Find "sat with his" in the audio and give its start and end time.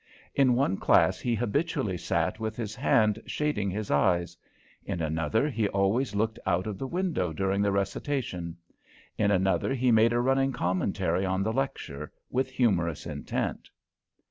1.95-2.73